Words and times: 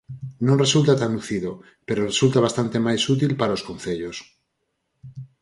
Non 0.45 0.61
resulta 0.63 0.93
tan 1.01 1.11
lucido, 1.17 1.51
pero 1.87 2.07
resulta 2.11 2.43
bastante 2.47 2.77
máis 2.87 3.01
útil 3.13 3.31
para 3.41 3.57
os 3.57 3.65
concellos. 3.69 4.17